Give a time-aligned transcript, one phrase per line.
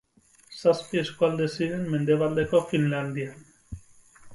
[0.61, 3.51] Zazpi eskualde ziren Mendebaldeko Finlandian.